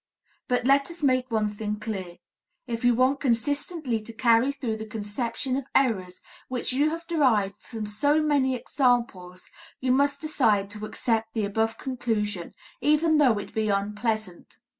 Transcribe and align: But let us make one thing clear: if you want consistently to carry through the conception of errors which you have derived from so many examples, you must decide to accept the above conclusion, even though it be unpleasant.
But 0.47 0.65
let 0.65 0.89
us 0.89 1.03
make 1.03 1.29
one 1.29 1.51
thing 1.53 1.79
clear: 1.79 2.17
if 2.65 2.83
you 2.83 2.95
want 2.95 3.19
consistently 3.19 4.01
to 4.01 4.11
carry 4.13 4.51
through 4.51 4.77
the 4.77 4.87
conception 4.87 5.55
of 5.55 5.67
errors 5.75 6.21
which 6.47 6.73
you 6.73 6.89
have 6.89 7.05
derived 7.05 7.61
from 7.61 7.85
so 7.85 8.19
many 8.19 8.55
examples, 8.55 9.47
you 9.79 9.91
must 9.91 10.19
decide 10.19 10.71
to 10.71 10.87
accept 10.87 11.35
the 11.35 11.45
above 11.45 11.77
conclusion, 11.77 12.55
even 12.81 13.19
though 13.19 13.37
it 13.37 13.53
be 13.53 13.69
unpleasant. 13.69 14.57